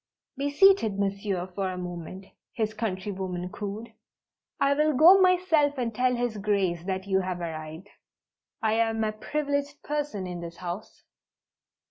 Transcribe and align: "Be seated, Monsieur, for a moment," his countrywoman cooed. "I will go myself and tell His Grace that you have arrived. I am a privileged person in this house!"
"Be 0.35 0.49
seated, 0.49 0.97
Monsieur, 0.97 1.45
for 1.53 1.69
a 1.69 1.77
moment," 1.77 2.25
his 2.53 2.73
countrywoman 2.73 3.49
cooed. 3.49 3.93
"I 4.59 4.73
will 4.73 4.93
go 4.93 5.21
myself 5.21 5.77
and 5.77 5.93
tell 5.93 6.15
His 6.15 6.37
Grace 6.39 6.83
that 6.85 7.05
you 7.05 7.19
have 7.19 7.39
arrived. 7.39 7.87
I 8.63 8.73
am 8.79 9.03
a 9.03 9.11
privileged 9.11 9.83
person 9.83 10.25
in 10.25 10.41
this 10.41 10.57
house!" 10.57 11.03